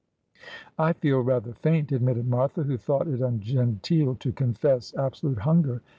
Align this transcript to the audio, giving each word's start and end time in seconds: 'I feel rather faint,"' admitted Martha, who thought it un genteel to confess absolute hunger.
'I 0.79 0.93
feel 0.93 1.19
rather 1.19 1.53
faint,"' 1.53 1.91
admitted 1.91 2.27
Martha, 2.27 2.63
who 2.63 2.75
thought 2.75 3.07
it 3.07 3.21
un 3.21 3.39
genteel 3.39 4.15
to 4.15 4.31
confess 4.33 4.95
absolute 4.97 5.37
hunger. 5.37 5.83